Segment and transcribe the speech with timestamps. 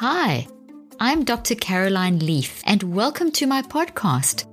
[0.00, 0.46] Hi,
[1.00, 1.56] I'm Dr.
[1.56, 4.44] Caroline Leaf, and welcome to my podcast.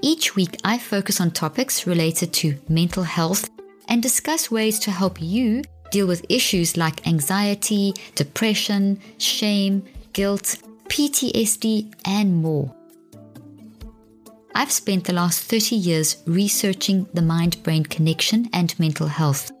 [0.00, 3.50] Each week, I focus on topics related to mental health
[3.86, 9.84] and discuss ways to help you deal with issues like anxiety, depression, shame,
[10.14, 10.56] guilt,
[10.88, 12.74] PTSD, and more.
[14.54, 19.52] I've spent the last 30 years researching the mind brain connection and mental health.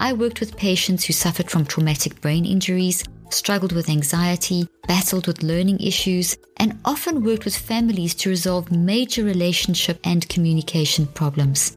[0.00, 5.42] I worked with patients who suffered from traumatic brain injuries, struggled with anxiety, battled with
[5.42, 11.76] learning issues, and often worked with families to resolve major relationship and communication problems.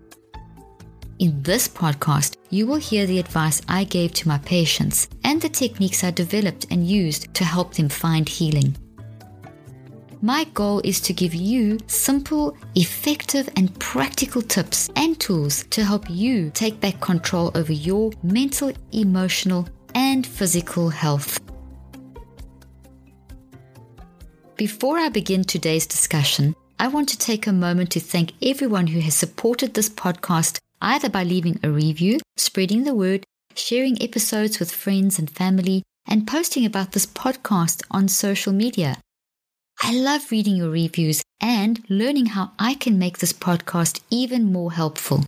[1.17, 5.49] In this podcast, you will hear the advice I gave to my patients and the
[5.49, 8.75] techniques I developed and used to help them find healing.
[10.23, 16.07] My goal is to give you simple, effective, and practical tips and tools to help
[16.11, 21.39] you take back control over your mental, emotional, and physical health.
[24.57, 28.99] Before I begin today's discussion, I want to take a moment to thank everyone who
[28.99, 33.23] has supported this podcast either by leaving a review, spreading the word,
[33.55, 38.97] sharing episodes with friends and family, and posting about this podcast on social media.
[39.83, 44.71] I love reading your reviews and learning how I can make this podcast even more
[44.71, 45.25] helpful.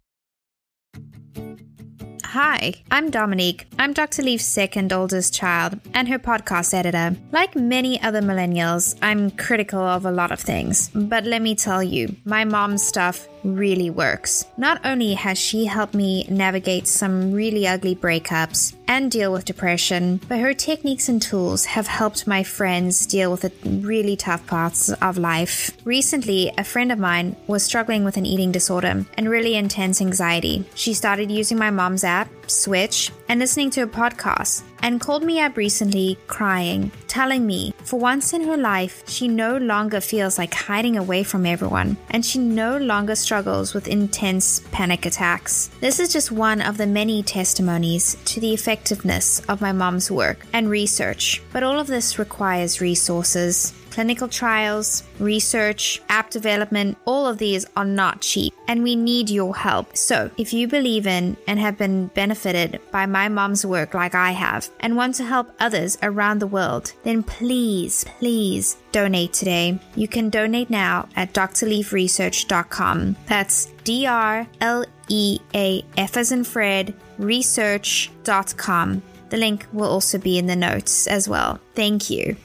[2.24, 3.66] Hi, I'm Dominique.
[3.80, 4.22] I'm Dr.
[4.22, 7.16] Leaf's second oldest child and her podcast editor.
[7.32, 10.92] Like many other millennials, I'm critical of a lot of things.
[10.94, 14.46] But let me tell you, my mom's stuff really works.
[14.58, 20.20] Not only has she helped me navigate some really ugly breakups and deal with depression,
[20.28, 24.90] but her techniques and tools have helped my friends deal with the really tough parts
[24.94, 25.72] of life.
[25.84, 30.66] Recently, a friend of mine was struggling with an eating disorder and really intense anxiety.
[30.76, 35.40] She started using my mom's app, Switch, and listening to a podcast and called me
[35.40, 40.54] up recently crying, telling me for once in her life she no longer feels like
[40.54, 45.70] hiding away from everyone and she no longer struggles with intense panic attacks.
[45.80, 50.46] This is just one of the many testimonies to the effectiveness of my mom's work
[50.54, 57.38] and research, but all of this requires resources clinical trials, research, app development, all of
[57.38, 59.96] these are not cheap and we need your help.
[59.96, 64.32] So, if you believe in and have been benefited by my mom's work like I
[64.32, 69.80] have and want to help others around the world, then please, please donate today.
[69.96, 73.16] You can donate now at drleafresearch.com.
[73.28, 79.04] That's D R L E A F as in Fred research.com.
[79.30, 81.60] The link will also be in the notes as well.
[81.76, 82.36] Thank you.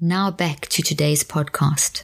[0.00, 2.02] Now back to today's podcast.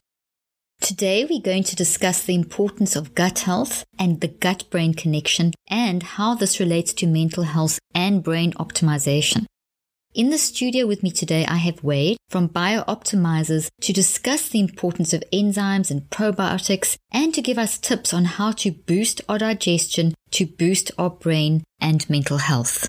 [0.80, 5.52] Today we're going to discuss the importance of gut health and the gut brain connection
[5.68, 9.44] and how this relates to mental health and brain optimization.
[10.14, 15.12] In the studio with me today, I have Wade from BiOptimizers to discuss the importance
[15.12, 20.14] of enzymes and probiotics and to give us tips on how to boost our digestion
[20.30, 22.86] to boost our brain and mental health.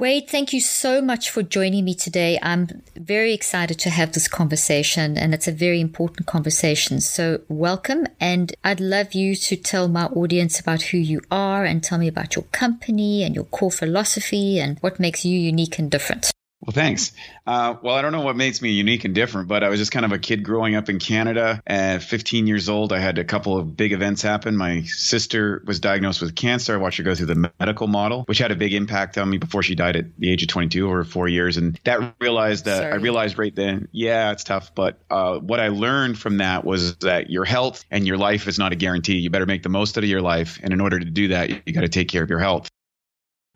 [0.00, 2.38] Wade, thank you so much for joining me today.
[2.40, 7.02] I'm very excited to have this conversation, and it's a very important conversation.
[7.02, 8.06] So, welcome.
[8.18, 12.08] And I'd love you to tell my audience about who you are and tell me
[12.08, 16.30] about your company and your core philosophy and what makes you unique and different.
[16.60, 17.12] Well, thanks.
[17.46, 19.92] Uh, well, I don't know what makes me unique and different, but I was just
[19.92, 21.62] kind of a kid growing up in Canada.
[21.66, 24.58] At 15 years old, I had a couple of big events happen.
[24.58, 26.74] My sister was diagnosed with cancer.
[26.74, 29.38] I watched her go through the medical model, which had a big impact on me
[29.38, 31.56] before she died at the age of 22 over four years.
[31.56, 32.92] And that realized that Sorry.
[32.92, 34.74] I realized right then, yeah, it's tough.
[34.74, 38.58] But uh, what I learned from that was that your health and your life is
[38.58, 39.16] not a guarantee.
[39.16, 40.60] You better make the most out of your life.
[40.62, 42.68] And in order to do that, you got to take care of your health.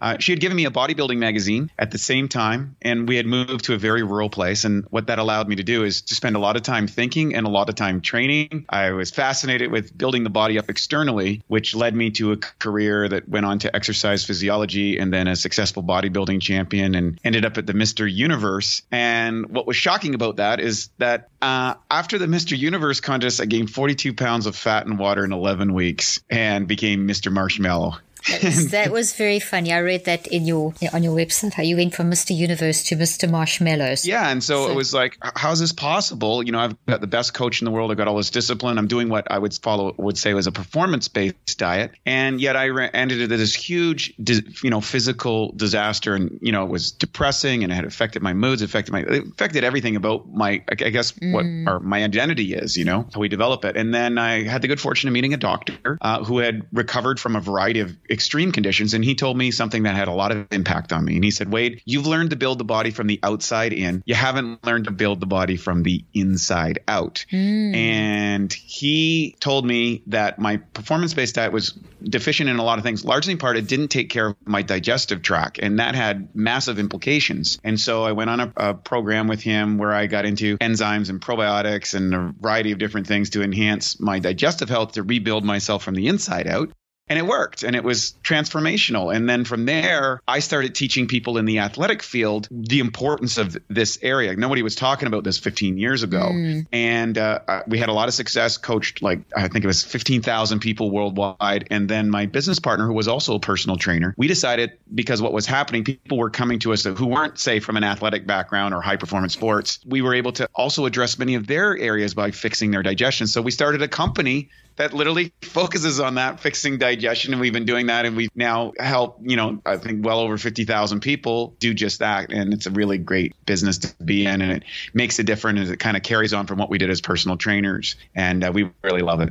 [0.00, 3.26] Uh, she had given me a bodybuilding magazine at the same time, and we had
[3.26, 4.64] moved to a very rural place.
[4.64, 7.35] And what that allowed me to do is to spend a lot of time thinking
[7.35, 8.67] and a lot of time training.
[8.69, 13.08] I was fascinated with building the body up externally, which led me to a career
[13.08, 17.56] that went on to exercise physiology and then a successful bodybuilding champion and ended up
[17.56, 18.11] at the Mr.
[18.12, 18.82] Universe.
[18.91, 22.58] And what was shocking about that is that uh, after the Mr.
[22.58, 27.06] Universe contest, I gained 42 pounds of fat and water in 11 weeks and became
[27.06, 27.32] Mr.
[27.32, 27.94] Marshmallow.
[28.71, 29.71] that was very funny.
[29.73, 32.35] I read that in your on your website how you went from Mr.
[32.35, 33.31] Universe to Mr.
[33.31, 34.06] Marshmallows.
[34.06, 36.43] Yeah, and so, so, it was like, how's this possible?
[36.43, 37.91] You know, I've got the best coach in the world.
[37.91, 38.79] I've got all this discipline.
[38.79, 42.56] I'm doing what I would follow would say was a performance based diet, and yet
[42.56, 46.93] I re- ended into this huge, you know, physical disaster, and you know, it was
[46.93, 50.75] depressing, and it had affected my moods, affected my, it affected everything about my, I
[50.75, 51.32] guess, mm.
[51.32, 52.79] what our, my identity is.
[52.79, 55.35] You know, how we develop it, and then I had the good fortune of meeting
[55.35, 58.95] a doctor uh, who had recovered from a variety of extreme conditions.
[58.95, 61.17] And he told me something that had a lot of impact on me.
[61.17, 64.03] And he said, Wade, you've learned to build the body from the outside in.
[64.07, 67.27] You haven't learned to build the body from the inside out.
[67.31, 67.77] Mm.
[67.77, 72.85] And he told me that my performance based diet was deficient in a lot of
[72.85, 73.05] things.
[73.05, 75.59] Largely in part, it didn't take care of my digestive tract.
[75.59, 77.59] And that had massive implications.
[77.65, 81.11] And so I went on a, a program with him where I got into enzymes
[81.11, 85.45] and probiotics and a variety of different things to enhance my digestive health to rebuild
[85.45, 86.71] myself from the inside out.
[87.09, 89.15] And it worked and it was transformational.
[89.15, 93.56] And then from there, I started teaching people in the athletic field the importance of
[93.69, 94.35] this area.
[94.37, 96.31] Nobody was talking about this 15 years ago.
[96.33, 96.67] Mm.
[96.73, 100.61] And uh, we had a lot of success, coached like, I think it was 15,000
[100.61, 101.69] people worldwide.
[101.71, 105.35] And then my business partner, who was also a personal trainer, we decided because what
[105.35, 108.81] was happening, people were coming to us who weren't, say, from an athletic background or
[108.81, 109.79] high performance sports.
[109.85, 113.27] We were able to also address many of their areas by fixing their digestion.
[113.27, 117.65] So we started a company that literally focuses on that fixing digestion and we've been
[117.65, 121.75] doing that and we've now helped you know i think well over 50,000 people do
[121.75, 125.25] just that and it's a really great business to be in and it makes a
[125.25, 128.44] difference as it kind of carries on from what we did as personal trainers and
[128.44, 129.31] uh, we really love it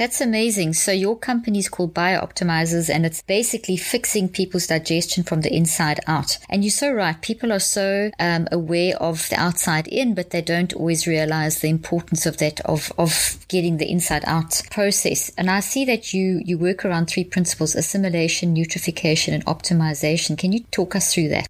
[0.00, 0.72] that's amazing.
[0.72, 6.00] So your company is called BiOptimizers and it's basically fixing people's digestion from the inside
[6.06, 6.38] out.
[6.48, 7.20] And you're so right.
[7.20, 11.68] People are so um, aware of the outside in, but they don't always realize the
[11.68, 15.30] importance of that, of, of getting the inside out process.
[15.36, 20.38] And I see that you, you work around three principles, assimilation, nutrification, and optimization.
[20.38, 21.46] Can you talk us through that?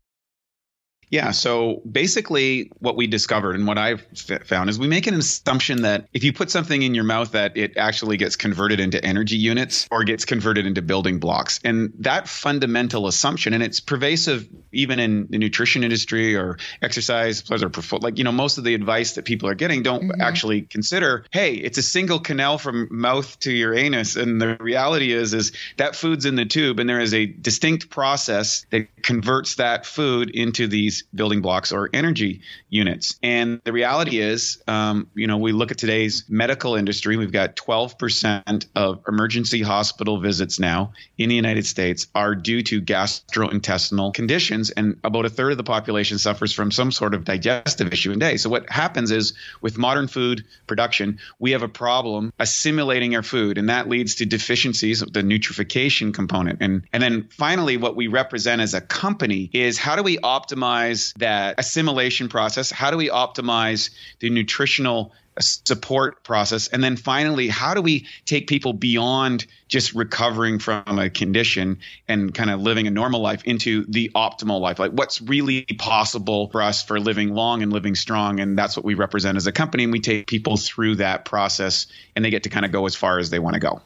[1.11, 1.33] Yeah.
[1.33, 5.83] So basically, what we discovered and what I've f- found is we make an assumption
[5.83, 9.37] that if you put something in your mouth, that it actually gets converted into energy
[9.37, 11.59] units or gets converted into building blocks.
[11.65, 17.59] And that fundamental assumption, and it's pervasive even in the nutrition industry or exercise, or
[17.99, 20.21] like you know, most of the advice that people are getting don't mm-hmm.
[20.21, 25.12] actually consider, hey, it's a single canal from mouth to your anus, and the reality
[25.12, 29.57] is, is that food's in the tube, and there is a distinct process that converts
[29.57, 33.19] that food into these building blocks or energy units.
[33.23, 37.56] And the reality is, um, you know, we look at today's medical industry, we've got
[37.56, 44.70] 12% of emergency hospital visits now in the United States are due to gastrointestinal conditions.
[44.70, 48.19] And about a third of the population suffers from some sort of digestive issue in
[48.19, 48.37] day.
[48.37, 53.58] So what happens is with modern food production, we have a problem assimilating our food,
[53.58, 56.61] and that leads to deficiencies of the nutrification component.
[56.61, 60.89] And and then finally, what we represent as a company is how do we optimize
[60.90, 62.70] optimize that assimilation process?
[62.70, 63.90] How do we optimize
[64.20, 66.69] the nutritional uh, support process?
[66.69, 71.78] And then finally, how do we take people beyond just recovering from a condition
[72.08, 74.78] and kind of living a normal life into the optimal life?
[74.78, 78.40] Like what's really possible for us for living long and living strong?
[78.40, 79.84] And that's what we represent as a company.
[79.84, 82.94] And we take people through that process and they get to kind of go as
[82.94, 83.81] far as they want to go.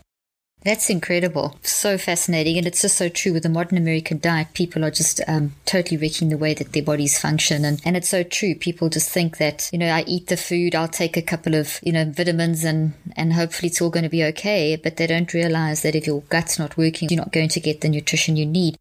[0.64, 1.56] That's incredible.
[1.62, 2.56] So fascinating.
[2.56, 4.49] And it's just so true with the modern American diet.
[4.55, 7.66] People are just um, totally wrecking the way that their bodies function.
[7.66, 8.54] And, and it's so true.
[8.54, 11.80] People just think that, you know, I eat the food, I'll take a couple of,
[11.83, 14.76] you know, vitamins and, and hopefully it's all going to be okay.
[14.76, 17.83] But they don't realize that if your gut's not working, you're not going to get
[17.83, 18.78] the nutrition you need.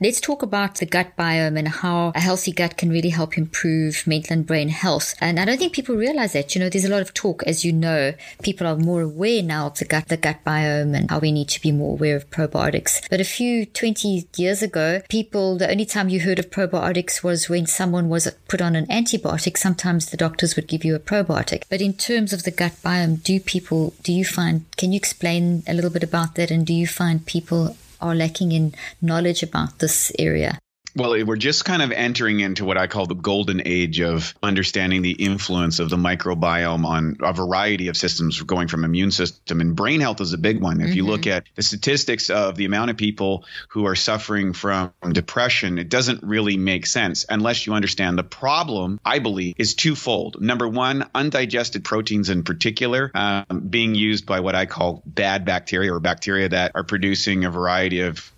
[0.00, 4.06] Let's talk about the gut biome and how a healthy gut can really help improve
[4.06, 5.16] mental and brain health.
[5.20, 6.54] And I don't think people realize that.
[6.54, 9.66] You know, there's a lot of talk, as you know, people are more aware now
[9.66, 12.30] of the gut, the gut biome and how we need to be more aware of
[12.30, 13.10] probiotics.
[13.10, 17.48] But a few 20 years ago, people, the only time you heard of probiotics was
[17.48, 19.58] when someone was put on an antibiotic.
[19.58, 21.64] Sometimes the doctors would give you a probiotic.
[21.68, 25.64] But in terms of the gut biome, do people, do you find, can you explain
[25.66, 26.52] a little bit about that?
[26.52, 30.58] And do you find people are lacking in knowledge about this area?
[30.98, 35.02] Well, we're just kind of entering into what I call the golden age of understanding
[35.02, 39.76] the influence of the microbiome on a variety of systems, going from immune system and
[39.76, 40.80] brain health is a big one.
[40.80, 40.96] If mm-hmm.
[40.96, 41.36] you look mm-hmm.
[41.36, 46.24] at the statistics of the amount of people who are suffering from depression, it doesn't
[46.24, 48.98] really make sense unless you understand the problem.
[49.04, 50.40] I believe is twofold.
[50.40, 55.94] Number one, undigested proteins in particular um, being used by what I call bad bacteria
[55.94, 58.32] or bacteria that are producing a variety of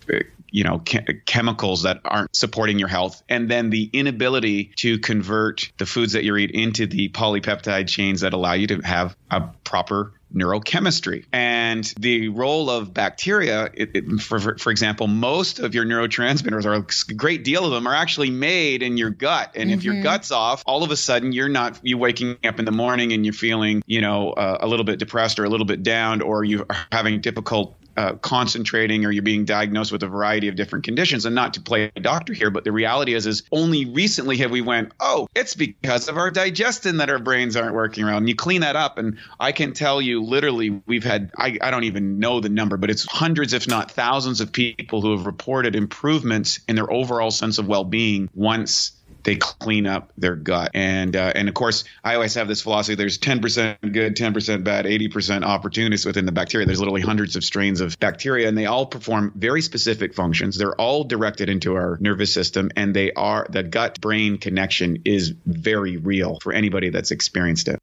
[0.50, 0.82] you know
[1.26, 6.24] chemicals that aren't supporting your health and then the inability to convert the foods that
[6.24, 11.92] you eat into the polypeptide chains that allow you to have a proper neurochemistry and
[11.98, 17.14] the role of bacteria it, it, for, for example most of your neurotransmitters or a
[17.14, 19.78] great deal of them are actually made in your gut and mm-hmm.
[19.78, 20.04] if your mm-hmm.
[20.04, 23.24] gut's off all of a sudden you're not you waking up in the morning and
[23.24, 26.44] you're feeling you know uh, a little bit depressed or a little bit down or
[26.44, 30.84] you are having difficult uh, concentrating or you're being diagnosed with a variety of different
[30.84, 34.36] conditions and not to play a doctor here but the reality is is only recently
[34.36, 38.18] have we went oh it's because of our digestion that our brains aren't working around
[38.18, 41.70] and you clean that up and i can tell you literally we've had I, I
[41.70, 45.26] don't even know the number but it's hundreds if not thousands of people who have
[45.26, 48.92] reported improvements in their overall sense of well-being once
[49.24, 50.70] they clean up their gut.
[50.74, 54.84] And uh, and of course, I always have this philosophy: there's 10% good, 10% bad,
[54.84, 56.66] 80% opportunists within the bacteria.
[56.66, 60.56] There's literally hundreds of strains of bacteria, and they all perform very specific functions.
[60.56, 65.96] They're all directed into our nervous system, and they are the gut-brain connection is very
[65.96, 67.78] real for anybody that's experienced it.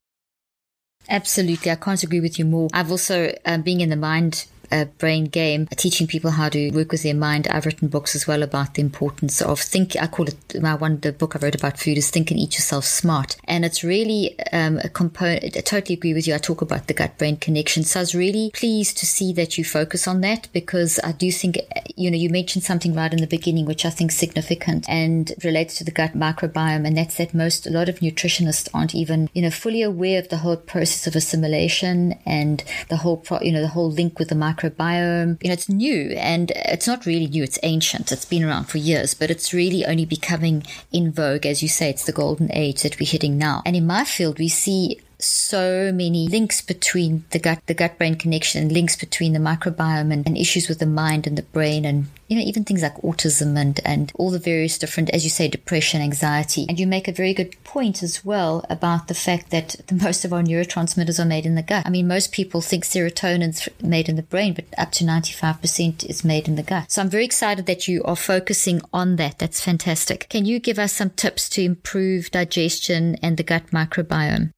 [1.09, 2.69] Absolutely, I can't agree with you more.
[2.73, 6.91] I've also um, being in the mind a brain game, teaching people how to work
[6.91, 7.47] with their mind.
[7.47, 9.95] I've written books as well about the importance of think.
[9.95, 10.99] I call it my one.
[10.99, 14.37] The book I wrote about food is Think and Eat Yourself Smart, and it's really
[14.51, 15.57] um, a component.
[15.57, 16.35] I totally agree with you.
[16.35, 19.57] I talk about the gut brain connection, so I was really pleased to see that
[19.57, 21.57] you focus on that because I do think
[21.95, 25.33] you know you mentioned something right in the beginning, which I think is significant and
[25.43, 29.29] relates to the gut microbiome, and that's that most a lot of nutritionists aren't even
[29.33, 33.51] you know fully aware of the whole process of assimilation and the whole pro, you
[33.51, 35.41] know the whole link with the microbiome microbiome.
[35.41, 38.11] You know, it's new and it's not really new, it's ancient.
[38.11, 41.45] It's been around for years, but it's really only becoming in vogue.
[41.45, 43.61] As you say, it's the golden age that we're hitting now.
[43.65, 48.15] And in my field, we see so many links between the gut, the gut brain
[48.15, 52.07] connection, links between the microbiome and, and, issues with the mind and the brain, and
[52.27, 55.47] you know even things like autism and and all the various different, as you say,
[55.47, 56.65] depression, anxiety.
[56.69, 60.23] And you make a very good point as well about the fact that the most
[60.23, 61.85] of our neurotransmitters are made in the gut.
[61.85, 65.59] I mean, most people think serotonin's made in the brain, but up to ninety five
[65.61, 66.91] percent is made in the gut.
[66.91, 69.39] So I'm very excited that you are focusing on that.
[69.39, 70.27] That's fantastic.
[70.29, 74.51] Can you give us some tips to improve digestion and the gut microbiome?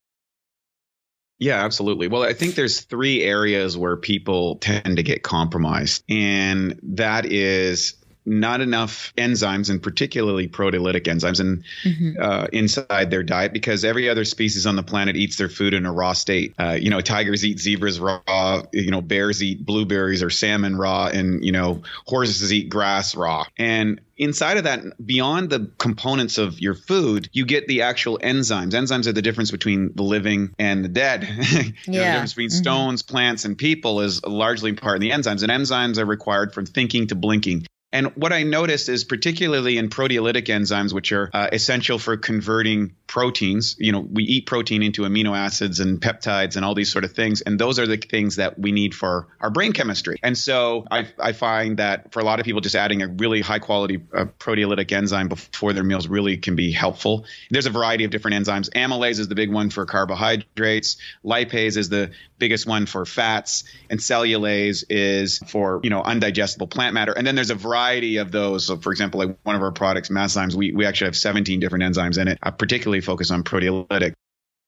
[1.40, 2.10] Yeah, absolutely.
[2.10, 7.94] Well, I think there's three areas where people tend to get compromised, and that is
[8.30, 12.22] not enough enzymes and particularly proteolytic enzymes and mm-hmm.
[12.22, 15.86] uh, inside their diet because every other species on the planet eats their food in
[15.86, 16.54] a raw state.
[16.60, 18.64] Uh, you know, tigers eat zebras raw.
[18.72, 23.46] You know, bears eat blueberries or salmon raw, and you know, horses eat grass raw.
[23.58, 28.74] And inside of that, beyond the components of your food, you get the actual enzymes.
[28.74, 31.24] Enzymes are the difference between the living and the dead.
[31.28, 31.74] yeah.
[31.86, 32.58] the difference between mm-hmm.
[32.58, 35.42] stones, plants, and people is largely part of the enzymes.
[35.42, 37.66] And enzymes are required from thinking to blinking.
[37.92, 42.96] And what I noticed is particularly in proteolytic enzymes, which are uh, essential for converting
[43.08, 47.04] proteins, you know, we eat protein into amino acids and peptides and all these sort
[47.04, 47.42] of things.
[47.42, 50.20] And those are the things that we need for our brain chemistry.
[50.22, 53.42] And so I, I find that for a lot of people, just adding a really
[53.42, 57.26] high quality uh, proteolytic enzyme before their meals really can be helpful.
[57.50, 58.70] There's a variety of different enzymes.
[58.70, 60.98] Amylase is the big one for carbohydrates.
[61.26, 63.64] Lipase is the biggest one for fats.
[63.90, 67.14] And cellulase is for, you know, undigestible plant matter.
[67.14, 68.66] And then there's a variety variety of those.
[68.66, 71.84] So, for example, like one of our products, Masszymes, we, we actually have 17 different
[71.84, 74.14] enzymes in it, I particularly focus on proteolytic.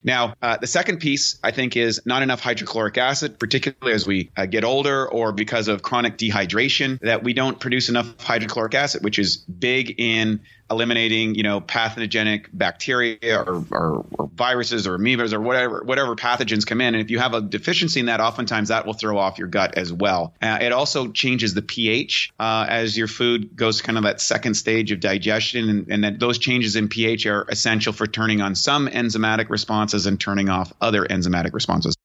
[0.03, 4.31] Now, uh, the second piece, I think, is not enough hydrochloric acid, particularly as we
[4.35, 9.03] uh, get older or because of chronic dehydration, that we don't produce enough hydrochloric acid,
[9.03, 10.41] which is big in
[10.71, 16.65] eliminating, you know, pathogenic bacteria or, or, or, viruses or amoebas or whatever whatever pathogens
[16.65, 16.95] come in.
[16.95, 19.77] And if you have a deficiency in that, oftentimes that will throw off your gut
[19.77, 20.33] as well.
[20.41, 24.55] Uh, it also changes the pH uh, as your food goes kind of that second
[24.55, 28.55] stage of digestion, and, and that those changes in pH are essential for turning on
[28.55, 31.95] some enzymatic responses and turning off other enzymatic responses.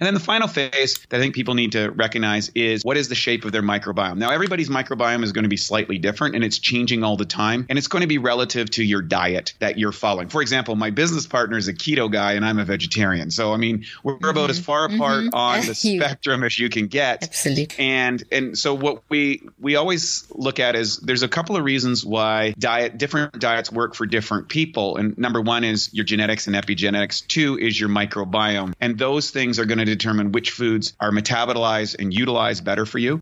[0.00, 3.08] And then the final phase that I think people need to recognize is what is
[3.08, 4.16] the shape of their microbiome?
[4.16, 7.66] Now, everybody's microbiome is going to be slightly different and it's changing all the time.
[7.68, 10.28] And it's going to be relative to your diet that you're following.
[10.28, 13.30] For example, my business partner is a keto guy and I'm a vegetarian.
[13.30, 14.26] So, I mean, we're mm-hmm.
[14.26, 15.28] about as far apart mm-hmm.
[15.34, 17.24] on the spectrum as you can get.
[17.24, 17.76] Absolutely.
[17.78, 22.04] And, and so what we, we always look at is there's a couple of reasons
[22.04, 24.96] why diet, different diets work for different people.
[24.96, 27.26] And number one is your genetics and epigenetics.
[27.26, 28.74] Two is your microbiome.
[28.80, 32.98] And those things are going to determine which foods are metabolized and utilized better for
[32.98, 33.20] you.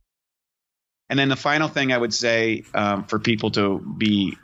[1.09, 4.37] And then the final thing I would say um, for people to be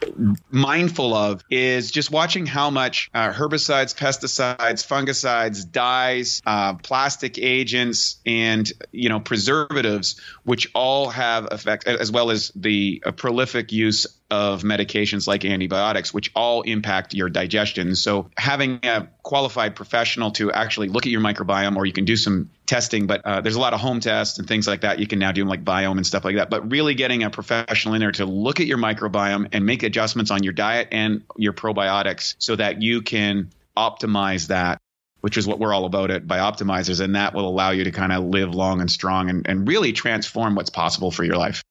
[0.51, 8.21] mindful of is just watching how much uh, herbicides, pesticides, fungicides, dyes, uh, plastic agents,
[8.25, 14.07] and you know preservatives, which all have effects, as well as the uh, prolific use
[14.33, 17.95] of medications like antibiotics, which all impact your digestion.
[17.95, 22.17] So having a qualified professional to actually look at your microbiome, or you can do
[22.17, 24.99] some testing, but uh, there's a lot of home tests and things like that.
[24.99, 26.49] You can now do like biome and stuff like that.
[26.49, 30.31] But really getting a professional in there to look at your microbiome and make adjustments
[30.31, 34.81] on your diet and your probiotics so that you can optimize that
[35.21, 37.01] which is what we're all about at Bioptimizers.
[37.01, 39.93] And that will allow you to kind of live long and strong and, and really
[39.93, 41.63] transform what's possible for your life.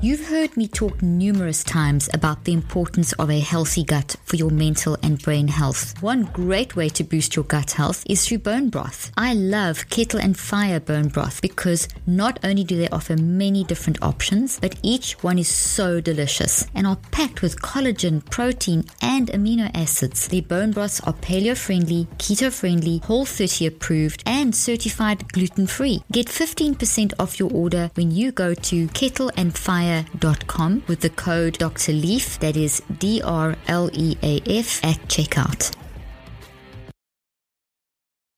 [0.00, 4.50] You've heard me talk numerous times about the importance of a healthy gut for your
[4.50, 5.94] mental and brain health.
[6.02, 9.12] One great way to boost your gut health is through bone broth.
[9.16, 14.02] I love Kettle and Fire bone broth because not only do they offer many different
[14.02, 19.70] options, but each one is so delicious and are packed with collagen, protein, and amino
[19.74, 20.28] acids.
[20.28, 26.02] Their bone broths are paleo friendly, keto friendly, whole 30 approved, and certified gluten free.
[26.12, 31.10] Get 15% off your order when you go to Kettle and Fire drleaf.com with the
[31.10, 31.92] code Dr.
[31.92, 35.74] Leaf, that is D R L E A F, at checkout.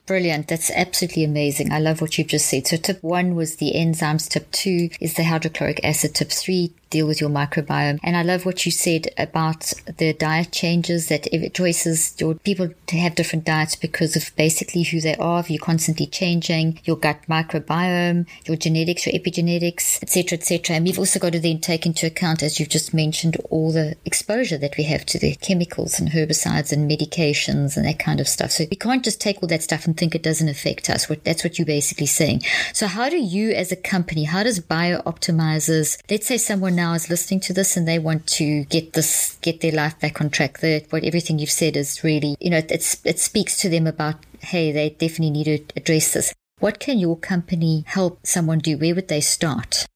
[0.06, 0.46] Brilliant.
[0.46, 1.72] That's absolutely amazing.
[1.72, 2.68] I love what you've just said.
[2.68, 4.28] So tip one was the enzymes.
[4.28, 6.14] Tip two is the hydrochloric acid.
[6.14, 7.98] Tip three, deal with your microbiome.
[8.02, 12.70] And I love what you said about the diet changes that if choices, your people
[12.86, 15.40] to have different diets because of basically who they are.
[15.40, 20.76] If you're constantly changing your gut microbiome, your genetics, your epigenetics, etc., etc.
[20.76, 23.96] And we've also got to then take into account, as you've just mentioned, all the
[24.04, 28.28] exposure that we have to the chemicals and herbicides and medications and that kind of
[28.28, 28.50] stuff.
[28.50, 31.06] So we can't just take all that stuff and think it doesn't affect us.
[31.24, 32.42] That's what you're basically saying.
[32.72, 37.10] So how do you as a company, how does BiOptimizers, let's say someone now is
[37.10, 40.58] listening to this and they want to get this, get their life back on track.
[40.58, 44.16] The, what everything you've said is really, you know, it's, it speaks to them about,
[44.40, 46.32] hey, they definitely need to address this.
[46.60, 48.78] What can your company help someone do?
[48.78, 49.86] Where would they start?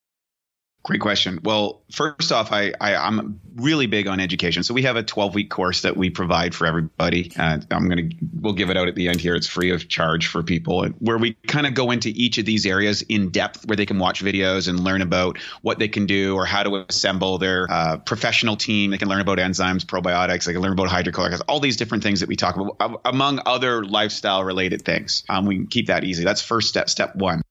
[0.83, 1.41] Great question.
[1.45, 4.63] Well, first off, I, I am really big on education.
[4.63, 7.33] So we have a 12 week course that we provide for everybody.
[7.39, 8.09] Uh, I'm gonna
[8.41, 9.35] we'll give it out at the end here.
[9.35, 12.65] It's free of charge for people, where we kind of go into each of these
[12.65, 16.35] areas in depth, where they can watch videos and learn about what they can do
[16.35, 18.91] or how to assemble their uh, professional team.
[18.91, 20.47] They can learn about enzymes, probiotics.
[20.47, 23.41] They can learn about hydrochloric acid, all these different things that we talk about, among
[23.45, 25.25] other lifestyle related things.
[25.29, 26.25] Um, we can keep that easy.
[26.25, 26.89] That's first step.
[26.89, 27.43] Step one.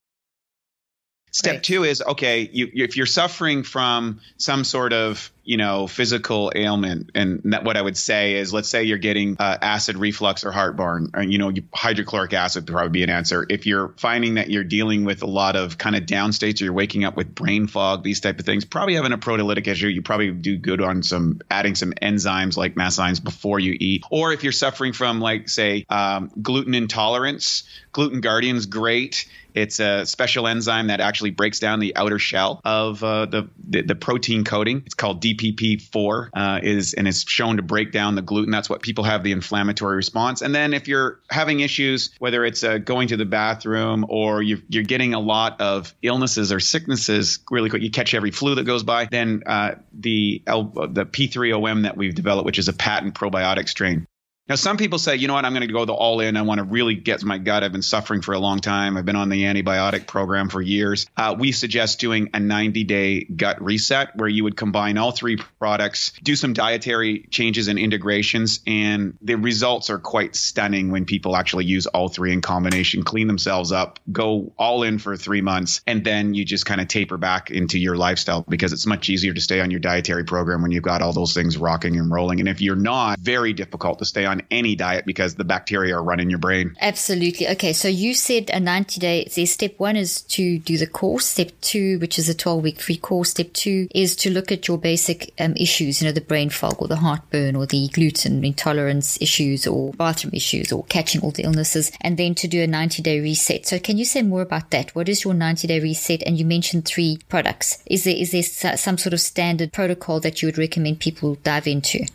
[1.32, 1.63] Step right.
[1.63, 2.50] two is okay.
[2.52, 7.81] You, if you're suffering from some sort of you know physical ailment, and what I
[7.81, 11.51] would say is, let's say you're getting uh, acid reflux or heartburn, or, you know,
[11.73, 13.47] hydrochloric acid would probably be an answer.
[13.49, 16.65] If you're finding that you're dealing with a lot of kind of down states, or
[16.65, 19.88] you're waking up with brain fog, these type of things, probably having a proteolytic issue.
[19.88, 24.03] You probably do good on some adding some enzymes like masszymes before you eat.
[24.12, 30.05] Or if you're suffering from like say um, gluten intolerance, gluten guardian's great it's a
[30.05, 34.43] special enzyme that actually breaks down the outer shell of uh, the, the, the protein
[34.43, 34.83] coating.
[34.85, 36.30] It's called DPP4.
[36.34, 38.52] Uh, is and it's shown to break down the gluten.
[38.52, 40.41] That's what people have the inflammatory response.
[40.41, 44.62] And then if you're having issues, whether it's uh, going to the bathroom or you
[44.75, 48.65] are getting a lot of illnesses or sicknesses really quick, you catch every flu that
[48.65, 49.06] goes by.
[49.06, 54.08] Then uh, the L, the P3OM that we've developed, which is a patent probiotic strain,
[54.49, 56.35] now, some people say, you know what, I'm going to go the all in.
[56.35, 57.63] I want to really get my gut.
[57.63, 58.97] I've been suffering for a long time.
[58.97, 61.05] I've been on the antibiotic program for years.
[61.15, 65.38] Uh, we suggest doing a 90 day gut reset where you would combine all three
[65.59, 71.35] products, do some dietary changes and integrations, and the results are quite stunning when people
[71.35, 75.81] actually use all three in combination, clean themselves up, go all in for three months,
[75.85, 79.31] and then you just kind of taper back into your lifestyle because it's much easier
[79.31, 82.39] to stay on your dietary program when you've got all those things rocking and rolling.
[82.39, 85.95] And if you're not, very difficult to stay on on any diet because the bacteria
[85.95, 86.75] are running your brain.
[86.82, 87.47] Absolutely.
[87.49, 87.73] Okay.
[87.73, 91.25] So you said a 90 day, so step one is to do the course.
[91.25, 93.32] Step two, which is a 12 week free course.
[93.32, 96.75] Step two is to look at your basic um, issues, you know, the brain fog
[96.80, 101.43] or the heartburn or the gluten intolerance issues or bathroom issues or catching all the
[101.43, 101.91] illnesses.
[102.02, 103.65] And then to do a 90 day reset.
[103.65, 104.95] So can you say more about that?
[104.95, 106.23] What is your 90 day reset?
[106.23, 107.84] And you mentioned three products.
[107.86, 111.67] Is there, is there some sort of standard protocol that you would recommend people dive
[111.67, 112.06] into?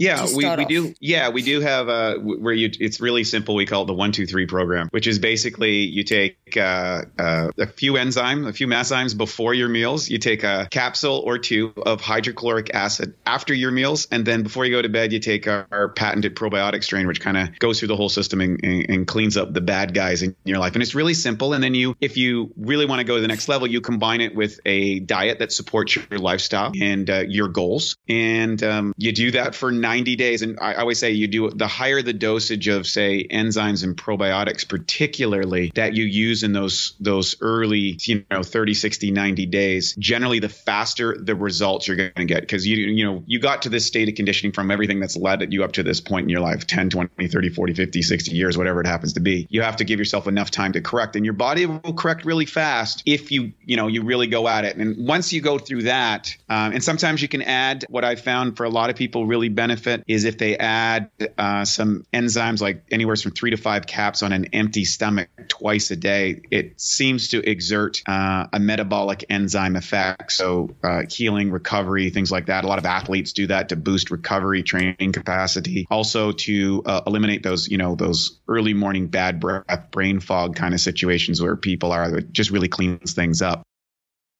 [0.00, 0.94] Yeah, we, we do.
[0.98, 2.70] Yeah, we do have uh, where you.
[2.80, 3.54] It's really simple.
[3.54, 7.50] We call it the one two three program, which is basically you take uh, uh,
[7.58, 10.08] a few enzymes, a few masszymes before your meals.
[10.08, 14.64] You take a capsule or two of hydrochloric acid after your meals, and then before
[14.64, 17.78] you go to bed, you take our, our patented probiotic strain, which kind of goes
[17.78, 20.74] through the whole system and, and, and, cleans up the bad guys in your life.
[20.74, 21.52] And it's really simple.
[21.52, 24.20] And then you, if you really want to go to the next level, you combine
[24.22, 29.12] it with a diet that supports your lifestyle and uh, your goals, and um, you
[29.12, 30.42] do that for nine 90 days.
[30.42, 34.68] And I always say you do the higher the dosage of, say, enzymes and probiotics,
[34.68, 40.38] particularly that you use in those those early, you know, 30, 60, 90 days, generally
[40.38, 42.42] the faster the results you're going to get.
[42.42, 45.52] Because you, you know, you got to this state of conditioning from everything that's led
[45.52, 48.56] you up to this point in your life 10, 20, 30, 40, 50, 60 years,
[48.56, 49.48] whatever it happens to be.
[49.50, 51.16] You have to give yourself enough time to correct.
[51.16, 54.64] And your body will correct really fast if you, you know, you really go at
[54.64, 54.76] it.
[54.76, 58.56] And once you go through that, um, and sometimes you can add what I found
[58.56, 62.60] for a lot of people really benefit benefit is if they add uh, some enzymes
[62.60, 66.42] like anywhere from three to five caps on an empty stomach twice a day.
[66.50, 70.32] It seems to exert uh, a metabolic enzyme effect.
[70.32, 72.64] So uh, healing, recovery, things like that.
[72.64, 75.86] A lot of athletes do that to boost recovery, training capacity.
[75.90, 80.74] Also to uh, eliminate those, you know, those early morning bad breath, brain fog kind
[80.74, 82.18] of situations where people are.
[82.18, 83.62] It just really cleans things up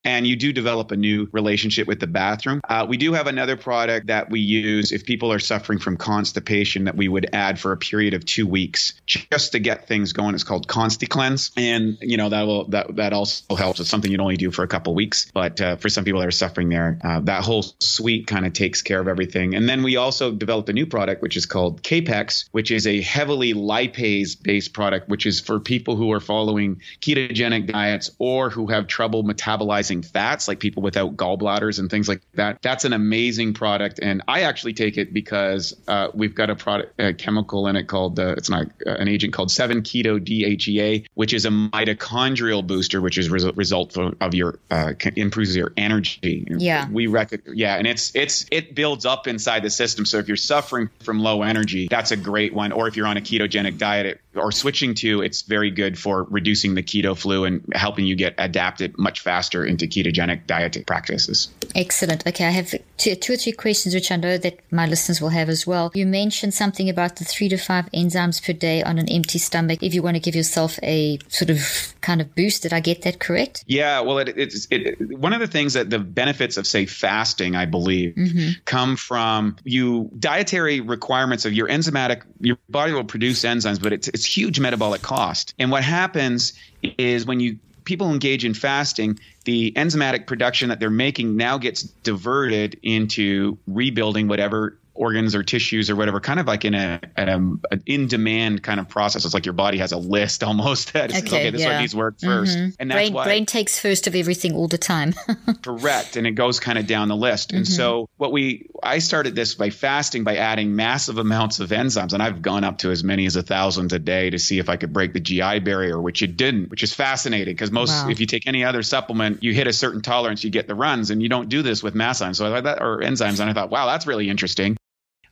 [0.05, 2.61] and you do develop a new relationship with the bathroom.
[2.69, 6.85] Uh, we do have another product that we use if people are suffering from constipation
[6.85, 10.35] that we would add for a period of two weeks just to get things going.
[10.35, 13.81] It's called ConstiCleanse, and you know that will that that also helps.
[13.81, 16.27] It's something you'd only do for a couple weeks, but uh, for some people that
[16.27, 19.55] are suffering there, uh, that whole suite kind of takes care of everything.
[19.55, 23.01] And then we also developed a new product which is called Kapex, which is a
[23.01, 28.69] heavily lipase based product, which is for people who are following ketogenic diets or who
[28.69, 32.63] have trouble metabolizing fats, like people without gallbladders and things like that.
[32.63, 37.01] That's an amazing product, and I actually take it because uh, we've got a product,
[37.01, 41.33] a chemical in it called uh, it's not uh, an agent called 7-keto DHEA, which
[41.33, 46.47] is a mitochondrial booster, which is a result of, of your uh, improves your energy.
[46.49, 47.43] Yeah, we reckon.
[47.53, 50.07] Yeah, and it's it's it builds up inside the system.
[50.07, 52.73] So if you're suffering from low energy, that's a great one.
[52.73, 56.25] Or if you're on a ketogenic diet, it, or switching to, it's very good for
[56.25, 61.49] reducing the keto flu and helping you get adapted much faster into ketogenic dieting practices.
[61.75, 62.27] Excellent.
[62.27, 65.29] Okay, I have two, two or three questions which I know that my listeners will
[65.29, 65.91] have as well.
[65.95, 69.83] You mentioned something about the three to five enzymes per day on an empty stomach.
[69.83, 73.03] If you want to give yourself a sort of kind of boost, did I get
[73.03, 73.65] that correct?
[73.67, 74.01] Yeah.
[74.01, 77.67] Well, it, it's it, one of the things that the benefits of say fasting, I
[77.67, 78.61] believe, mm-hmm.
[78.65, 82.23] come from you dietary requirements of your enzymatic.
[82.41, 85.55] Your body will produce enzymes, but it's it's huge metabolic cost.
[85.59, 90.91] And what happens is when you people engage in fasting, the enzymatic production that they're
[90.91, 96.65] making now gets diverted into rebuilding whatever organs or tissues or whatever, kind of like
[96.65, 99.25] in a, an in demand kind of process.
[99.25, 101.73] It's like your body has a list almost that okay, okay this yeah.
[101.73, 102.71] one needs work 1st mm-hmm.
[102.79, 105.15] and that's brain, why brain takes first of everything all the time.
[105.63, 107.53] correct, and it goes kind of down the list.
[107.53, 107.73] And mm-hmm.
[107.73, 112.23] so what we I started this by fasting by adding massive amounts of enzymes, and
[112.23, 114.77] I've gone up to as many as a thousand a day to see if I
[114.77, 118.11] could break the GI barrier, which it didn't, which is fascinating because most wow.
[118.11, 121.11] if you take any other supplement, you hit a certain tolerance, you get the runs,
[121.11, 123.71] and you don't do this with So I thought that or enzymes, and I thought,
[123.71, 124.77] wow, that's really interesting.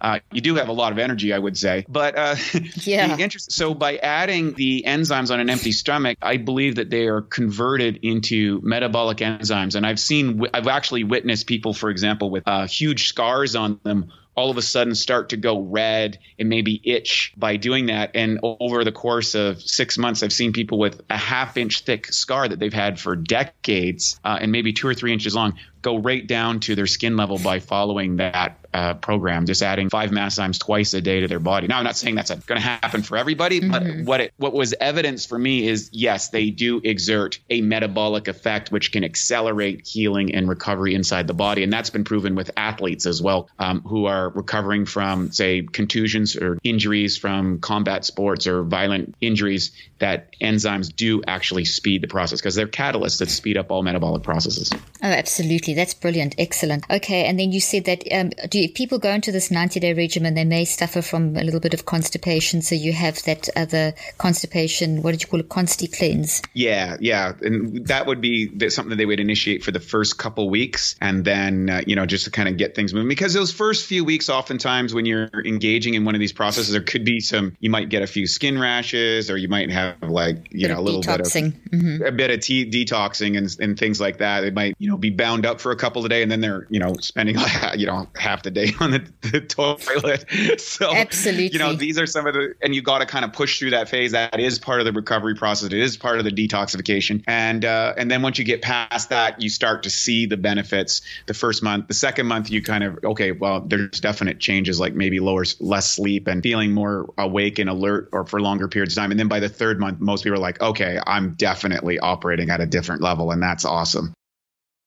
[0.01, 1.85] Uh, you do have a lot of energy, I would say.
[1.89, 2.37] But uh,
[2.83, 3.17] yeah.
[3.19, 7.23] Interest, so by adding the enzymes on an empty stomach, I believe that they are
[7.23, 9.75] converted into metabolic enzymes.
[9.75, 14.13] And I've seen, I've actually witnessed people, for example, with uh, huge scars on them
[14.39, 18.13] all of a sudden start to go red and maybe itch by doing that.
[18.15, 22.07] And over the course of six months, I've seen people with a half inch thick
[22.13, 25.99] scar that they've had for decades uh, and maybe two or three inches long go
[25.99, 30.59] right down to their skin level by following that uh, program, just adding five masszymes
[30.59, 31.67] twice a day to their body.
[31.67, 33.71] Now, I'm not saying that's going to happen for everybody, mm-hmm.
[33.71, 38.29] but what it what was evidence for me is yes, they do exert a metabolic
[38.29, 42.51] effect which can accelerate healing and recovery inside the body, and that's been proven with
[42.57, 48.47] athletes as well um, who are recovering from say contusions or injuries from combat sports
[48.47, 49.73] or violent injuries.
[49.99, 54.23] That enzymes do actually speed the process because they're catalysts that speed up all metabolic
[54.23, 54.71] processes.
[54.73, 56.35] Oh, absolutely That's brilliant.
[56.39, 56.85] Excellent.
[56.91, 57.25] Okay.
[57.25, 60.35] And then you said that um, do you, people go into this 90 day regimen,
[60.35, 62.63] they may suffer from a little bit of constipation.
[62.63, 65.03] So you have that other constipation.
[65.03, 65.49] What did you call it?
[65.49, 66.43] Consti cleanse.
[66.53, 66.97] Yeah.
[66.99, 67.33] Yeah.
[67.43, 70.97] And that would be something that they would initiate for the first couple weeks.
[71.01, 73.87] And then, uh, you know, just to kind of get things moving because those first
[73.87, 77.57] few weeks, oftentimes when you're engaging in one of these processes, there could be some,
[77.61, 80.83] you might get a few skin rashes or you might have like, you know, a
[80.83, 81.53] little detoxing.
[81.53, 82.05] bit of mm-hmm.
[82.05, 84.43] a bit of tea detoxing and, and things like that.
[84.43, 86.67] It might, you know, be bound up for a couple of days and then they're,
[86.71, 90.25] you know, spending like, you know, half the day on the, the toilet.
[90.59, 93.33] So, absolutely, you know, these are some of the, and you got to kind of
[93.33, 94.13] push through that phase.
[94.13, 95.67] That is part of the recovery process.
[95.67, 97.23] It is part of the detoxification.
[97.27, 101.03] And, uh, and then once you get past that, you start to see the benefits
[101.27, 101.89] the first month.
[101.89, 105.91] The second month, you kind of, okay, well, there's definite changes like maybe lower, less
[105.91, 109.11] sleep and feeling more awake and alert or for longer periods of time.
[109.11, 112.61] And then by the third month, most people are like, okay, I'm definitely operating at
[112.61, 113.31] a different level.
[113.31, 114.15] And that's awesome.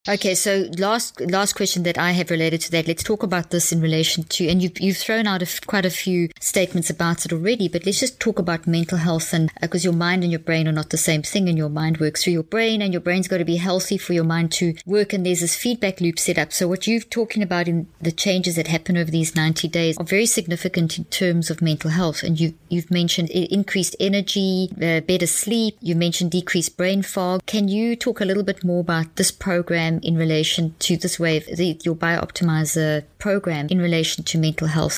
[0.09, 2.87] Okay, so last last question that I have related to that.
[2.87, 5.91] Let's talk about this in relation to, and you've you've thrown out a, quite a
[5.91, 7.67] few statements about it already.
[7.67, 10.67] But let's just talk about mental health, and because uh, your mind and your brain
[10.67, 13.27] are not the same thing, and your mind works through your brain, and your brain's
[13.27, 15.13] got to be healthy for your mind to work.
[15.13, 16.51] And there's this feedback loop set up.
[16.51, 20.03] So what you've talking about in the changes that happen over these 90 days are
[20.03, 22.23] very significant in terms of mental health.
[22.23, 25.77] And you you've mentioned increased energy, uh, better sleep.
[25.79, 27.45] You mentioned decreased brain fog.
[27.45, 29.90] Can you talk a little bit more about this program?
[29.91, 34.97] Program in relation to this wave, the, your BiOptimizer program in relation to mental health?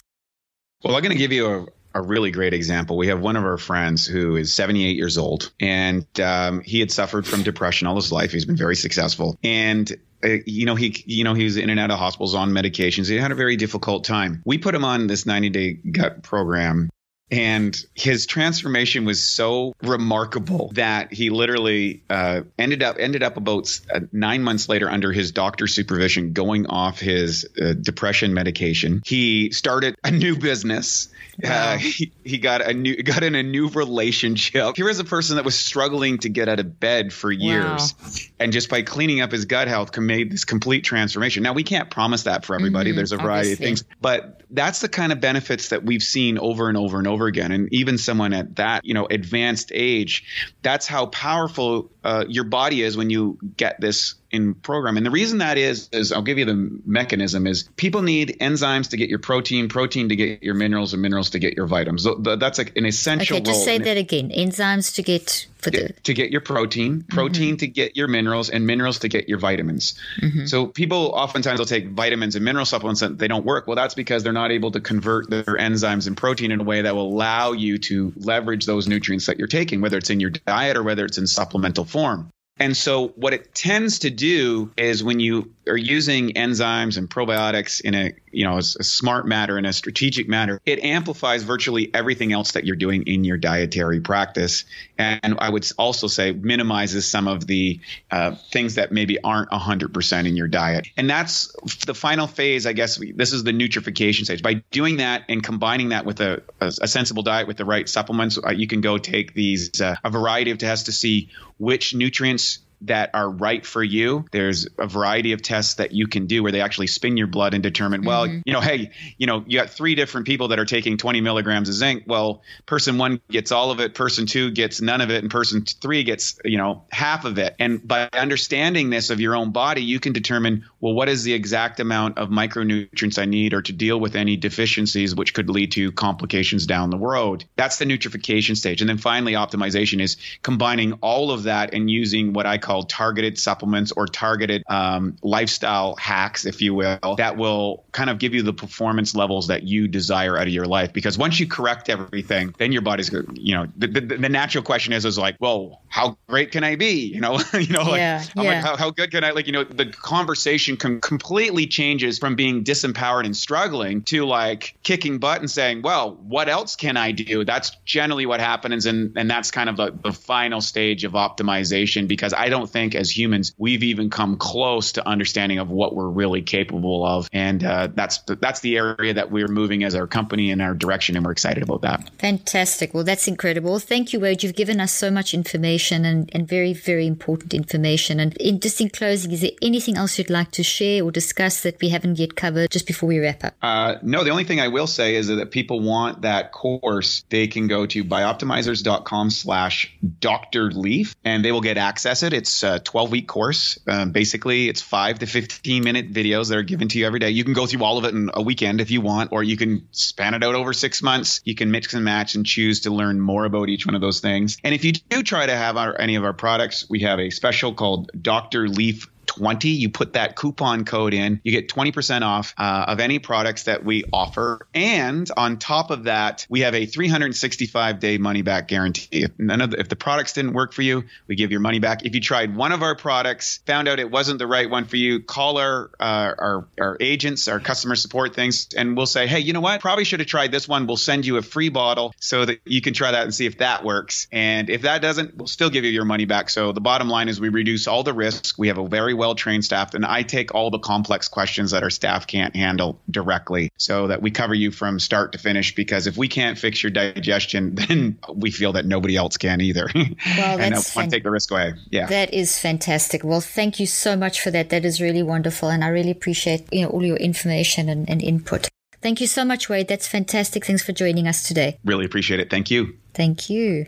[0.83, 2.97] Well, I'm going to give you a, a really great example.
[2.97, 6.91] We have one of our friends who is 78 years old, and um, he had
[6.91, 8.31] suffered from depression all his life.
[8.31, 9.91] He's been very successful, and
[10.23, 13.09] uh, you know he you know he was in and out of hospitals on medications.
[13.09, 14.41] He had a very difficult time.
[14.45, 16.89] We put him on this 90 day gut program,
[17.33, 23.79] and his transformation was so remarkable that he literally uh, ended up ended up about
[23.91, 29.01] uh, nine months later under his doctor's supervision, going off his uh, depression medication.
[29.03, 31.09] He started a new business.
[31.43, 34.75] Uh, he, he got a new got in a new relationship.
[34.75, 38.09] Here was a person that was struggling to get out of bed for years, wow.
[38.39, 41.43] and just by cleaning up his gut health, made this complete transformation.
[41.43, 42.91] Now we can't promise that for everybody.
[42.91, 43.65] Mm-hmm, There's a variety obviously.
[43.65, 47.07] of things, but that's the kind of benefits that we've seen over and over and
[47.07, 47.51] over again.
[47.51, 52.81] And even someone at that, you know, advanced age, that's how powerful uh, your body
[52.81, 54.97] is when you get this in program.
[54.97, 58.89] And the reason that is, is I'll give you the mechanism is people need enzymes
[58.89, 62.03] to get your protein, protein to get your minerals, and minerals to get your vitamins.
[62.03, 63.37] So that's like an essential.
[63.37, 64.31] Okay, just say that again.
[64.31, 67.57] Enzymes to get for the to get your protein, protein mm-hmm.
[67.57, 69.93] to get your minerals, and minerals to get your vitamins.
[70.19, 70.45] Mm-hmm.
[70.47, 73.67] So people oftentimes will take vitamins and mineral supplements and they don't work.
[73.67, 76.81] Well, that's because they're not able to convert their enzymes and protein in a way
[76.81, 80.31] that will allow you to leverage those nutrients that you're taking, whether it's in your
[80.31, 82.32] diet or whether it's in supplemental form.
[82.57, 87.81] And so, what it tends to do is when you are using enzymes and probiotics
[87.81, 91.89] in a you know a, a, smart matter and a strategic matter, it amplifies virtually
[91.93, 94.65] everything else that you're doing in your dietary practice.
[94.97, 97.79] And I would also say minimizes some of the
[98.11, 100.87] uh, things that maybe aren't 100% in your diet.
[100.97, 102.99] And that's the final phase, I guess.
[103.15, 104.43] This is the nutrification stage.
[104.43, 107.87] By doing that and combining that with a, a, a sensible diet with the right
[107.87, 111.93] supplements, uh, you can go take these uh, a variety of tests to see which
[111.95, 114.25] nutrients that are right for you.
[114.31, 117.53] There's a variety of tests that you can do where they actually spin your blood
[117.53, 118.07] and determine, mm-hmm.
[118.07, 121.21] well, you know, hey, you know, you got three different people that are taking 20
[121.21, 122.03] milligrams of zinc.
[122.07, 125.63] Well, person one gets all of it, person two gets none of it, and person
[125.65, 127.55] three gets, you know, half of it.
[127.59, 131.33] And by understanding this of your own body, you can determine, well, what is the
[131.33, 135.71] exact amount of micronutrients I need or to deal with any deficiencies, which could lead
[135.73, 137.45] to complications down the road.
[137.55, 138.81] That's the nutrification stage.
[138.81, 142.89] And then finally, optimization is combining all of that and using what I call called
[142.89, 148.33] targeted supplements or targeted um, lifestyle hacks, if you will, that will kind of give
[148.33, 150.91] you the performance levels that you desire out of your life.
[150.91, 154.91] Because once you correct everything, then your body's, you know, the, the, the natural question
[154.91, 157.05] is, is like, well, how great can I be?
[157.05, 158.61] You know, you know, like, yeah, how, yeah.
[158.61, 162.63] how, how, good can I, like, you know, the conversation com- completely changes from being
[162.63, 167.45] disempowered and struggling to like kicking butt and saying, well, what else can I do?
[167.45, 168.87] That's generally what happens.
[168.87, 172.71] And, and that's kind of the, the final stage of optimization because I don't don't
[172.71, 177.29] think as humans we've even come close to understanding of what we're really capable of.
[177.31, 181.15] And uh, that's that's the area that we're moving as our company in our direction,
[181.15, 182.09] and we're excited about that.
[182.19, 182.93] Fantastic.
[182.93, 183.79] Well, that's incredible.
[183.79, 184.43] Thank you, Wade.
[184.43, 188.19] You've given us so much information information and, and very, very important information.
[188.19, 191.61] And in, just in closing, is there anything else you'd like to share or discuss
[191.61, 193.53] that we haven't yet covered just before we wrap up?
[193.61, 197.47] Uh, no, the only thing I will say is that people want that course, they
[197.47, 200.71] can go to bioptimizers.com slash Dr.
[200.71, 202.33] Leaf and they will get access it.
[202.33, 203.79] It's a 12 week course.
[203.87, 207.31] Um, basically, it's five to 15 minute videos that are given to you every day.
[207.31, 209.57] You can go through all of it in a weekend if you want, or you
[209.57, 211.41] can span it out over six months.
[211.45, 214.19] You can mix and match and choose to learn more about each one of those
[214.19, 214.57] things.
[214.63, 217.29] And if you do try to have our, any of our products, we have a
[217.29, 218.67] special called Dr.
[218.67, 223.19] Leaf 20 you put that coupon code in you get 20% off uh, of any
[223.19, 224.67] products that we offer.
[224.73, 229.23] And on top of that we have a 365 day money back guarantee.
[229.23, 231.79] If none of the, if the products didn't work for you we give your money
[231.79, 232.05] back.
[232.05, 234.97] If you tried one of our products found out it wasn't the right one for
[234.97, 239.39] you call our uh, our, our agents our customer support things and we'll say hey
[239.39, 239.81] you know what?
[239.81, 240.87] Probably should have tried this one.
[240.87, 243.59] We'll send you a free bottle so that you can try that and see if
[243.59, 244.27] that works.
[244.31, 246.49] And if that doesn't we'll still give you your money back.
[246.49, 248.57] So the bottom line is we reduce all the risk.
[248.57, 251.83] We have a very well trained staff, and I take all the complex questions that
[251.83, 255.75] our staff can't handle directly so that we cover you from start to finish.
[255.75, 259.89] Because if we can't fix your digestion, then we feel that nobody else can either.
[260.37, 261.73] Well, and I want fan- to take the risk away.
[261.91, 262.05] Yeah.
[262.07, 263.23] That is fantastic.
[263.23, 264.69] Well, thank you so much for that.
[264.69, 265.69] That is really wonderful.
[265.69, 268.69] And I really appreciate you know all your information and, and input.
[269.01, 269.87] Thank you so much, Wade.
[269.89, 270.65] That's fantastic.
[270.65, 271.77] Thanks for joining us today.
[271.83, 272.49] Really appreciate it.
[272.49, 272.95] Thank you.
[273.13, 273.87] Thank you.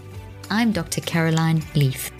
[0.53, 0.99] I'm Dr.
[0.99, 2.11] Caroline Leaf.